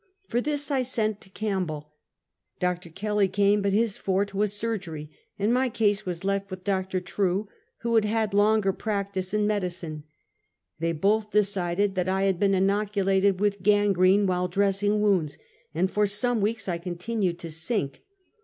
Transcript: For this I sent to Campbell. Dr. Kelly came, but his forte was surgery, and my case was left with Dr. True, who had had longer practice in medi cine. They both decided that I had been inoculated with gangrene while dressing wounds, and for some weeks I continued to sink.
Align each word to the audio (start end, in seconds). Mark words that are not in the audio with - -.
For 0.27 0.41
this 0.41 0.71
I 0.71 0.81
sent 0.81 1.21
to 1.21 1.29
Campbell. 1.29 1.93
Dr. 2.59 2.89
Kelly 2.89 3.27
came, 3.27 3.61
but 3.61 3.71
his 3.71 3.97
forte 3.97 4.33
was 4.33 4.51
surgery, 4.51 5.11
and 5.37 5.53
my 5.53 5.69
case 5.69 6.07
was 6.07 6.23
left 6.23 6.49
with 6.49 6.63
Dr. 6.63 6.99
True, 6.99 7.47
who 7.81 7.93
had 7.93 8.05
had 8.05 8.33
longer 8.33 8.73
practice 8.73 9.31
in 9.31 9.45
medi 9.45 9.67
cine. 9.67 10.01
They 10.79 10.91
both 10.93 11.29
decided 11.29 11.93
that 11.93 12.09
I 12.09 12.23
had 12.23 12.39
been 12.39 12.55
inoculated 12.55 13.39
with 13.39 13.61
gangrene 13.61 14.25
while 14.25 14.47
dressing 14.47 15.01
wounds, 15.01 15.37
and 15.71 15.91
for 15.91 16.07
some 16.07 16.41
weeks 16.41 16.67
I 16.67 16.79
continued 16.79 17.37
to 17.37 17.51
sink. 17.51 18.01